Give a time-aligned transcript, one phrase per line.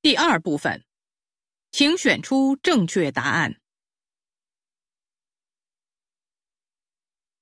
[0.00, 0.84] 第二部分，
[1.72, 3.60] 请选出正确答案。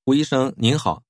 [0.06, 1.04] 胡医生您好，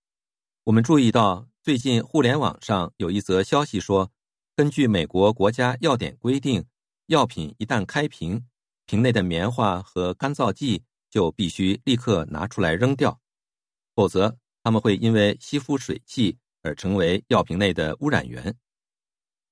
[0.64, 4.10] 我们注意到最近互联网上有一则消息说，
[4.56, 6.66] 根据美国国家药典规定，
[7.06, 8.44] 药品一旦开瓶，
[8.84, 13.20] 瓶内的棉花和干燥剂就必须立刻拿出来扔掉，
[13.94, 18.56] 否则它们会因为吸附水汽而成为药瓶内的污染源。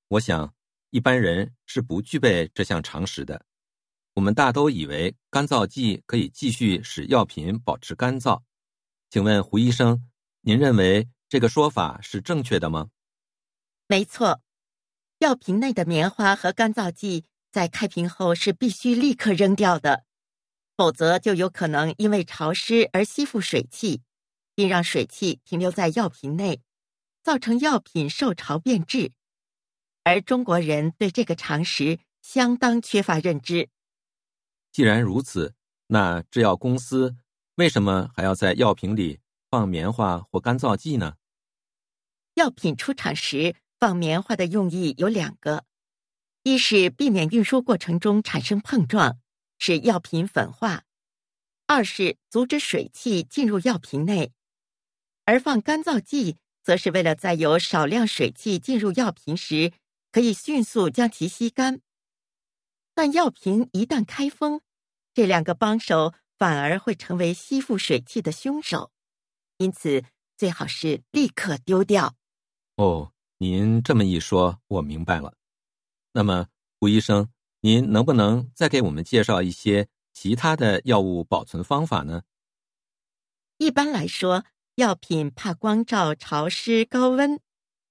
[0.08, 0.54] 我想
[0.95, 3.44] 一般人是不具备这项常识的。
[4.14, 8.40] 我们大都以为干燥剂可以继续使药品保持干燥。
[9.11, 10.08] 请问胡医生，
[10.43, 12.90] 您认为这个说法是正确的吗？
[13.89, 14.40] 没错，
[15.18, 20.04] 药瓶内的棉花和干燥剂在开瓶后是必须立刻扔掉的，
[20.76, 24.00] 否则就有可能因为潮湿而吸附水汽，
[24.54, 26.62] 并让水汽停留在药瓶内，
[27.25, 29.11] 造成药品受潮变质。
[30.04, 33.69] 而中国人对这个常识相当缺乏认知。
[34.70, 35.55] 既然如此，
[35.89, 37.17] 那制药公司。
[37.56, 41.15] 为什么还要在药瓶里放棉花或干燥剂呢？
[42.34, 45.65] 药品出厂时放棉花的用意有两个：
[46.43, 49.21] 一是避免运输过程中产生碰撞，
[49.59, 50.81] 使药品粉化；
[51.69, 54.33] 二是阻止水汽进入药瓶内。
[55.25, 59.73] 而放干燥剂，则是为了在有少量水汽进入药瓶时，
[60.15, 61.81] 可以迅速将其吸干。
[62.95, 64.61] 但药瓶一旦开封，
[65.12, 66.15] 这两个帮手。
[66.37, 68.91] 反而会成为吸附水汽的凶手，
[69.56, 70.03] 因此
[70.37, 72.17] 最好是立刻丢掉。
[72.75, 75.33] 哦，您这么一说，我明白了。
[76.12, 76.49] 那么，
[76.81, 82.25] 胡医生，您能不能再给我们介绍一些其他的药物保存方法呢？
[83.59, 87.41] 一般来说，药品怕光照、潮湿、高温，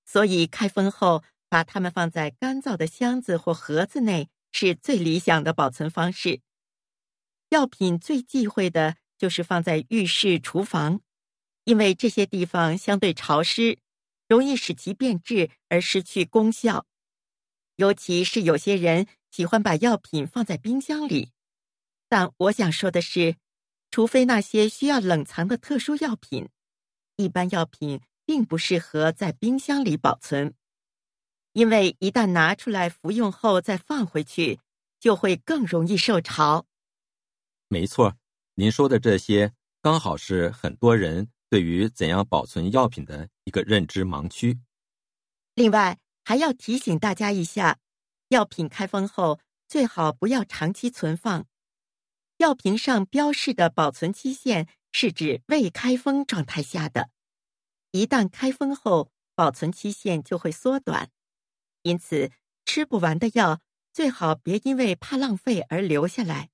[0.05, 6.41] 所以开封后把它们放在干燥的箱子或盒子内是最理想的保存方式。
[7.49, 11.01] 药品最忌讳的就是放在浴室、厨房，
[11.65, 13.77] 因为这些地方相对潮湿，
[14.27, 16.87] 容易使其变质而失去功效。
[17.75, 21.33] 尤其是有些人喜欢把药品放在冰箱里，
[22.09, 23.35] 但我想说的是，
[23.91, 26.49] 除非那些需要冷藏的特殊药品，
[27.17, 30.55] 一般药品并不适合在冰箱里保存，
[31.53, 34.59] 因为一旦拿出来服用后再放回去，
[34.99, 36.65] 就会更容易受潮。
[37.67, 38.15] 没错，
[38.55, 44.59] 您说的这些刚好是很多人对于怎样保存药品的一个认知盲区。
[45.55, 47.79] 另外，还要提醒大家一下，
[48.29, 51.45] 药品开封后最好不要长期存放。
[52.37, 57.09] 药瓶上标示的保存期限是指未开封状态下的，
[57.91, 61.11] 一旦开封后，保存期限就会缩短。
[61.83, 62.31] 因此，
[62.65, 63.61] 吃不完的药
[63.93, 66.49] 最好别因为怕浪费而留下来。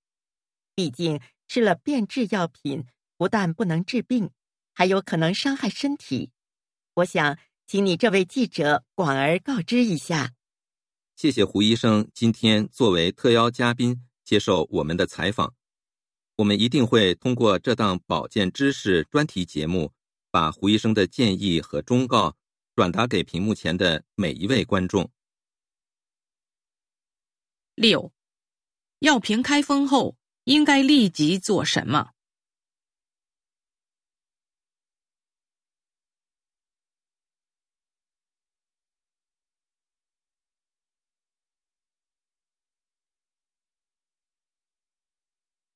[0.76, 2.86] 毕竟吃了变质药品，
[3.18, 4.30] 不但不能治病，
[4.74, 6.32] 还有可能伤害身体。
[6.96, 10.34] 我想请你这位记者广而告之一下。
[11.16, 15.54] 谢谢胡医生今天作为特邀嘉宾接受我们的采访。
[16.38, 19.92] 我们一定会通过这档保健知识专题节目，
[20.32, 22.36] 把胡医生的建议和忠告
[22.74, 25.12] 转达给屏幕前的每一位观众。
[27.80, 28.12] 六，
[29.00, 30.20] 药瓶开封后。
[30.46, 32.12] 应该立即做什么？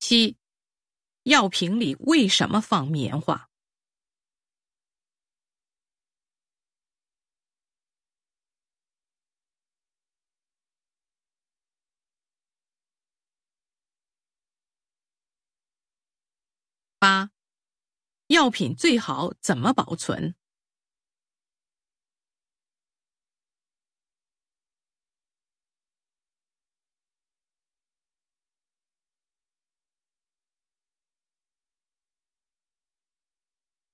[0.00, 0.36] 七，
[1.22, 3.48] 药瓶里为什么放棉花？
[17.04, 17.30] 八，
[18.28, 20.34] 药品最好怎么保存？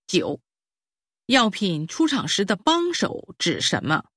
[0.06, 0.40] 九，
[1.26, 4.09] 药品出厂时的帮手指什么？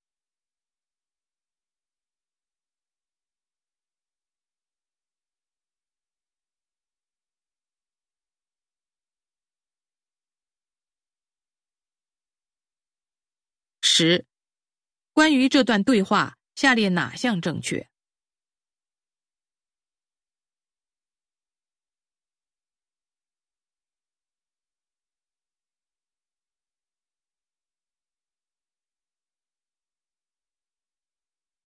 [13.95, 14.25] 十，
[15.12, 17.88] 关于这段对话，下列哪项正确？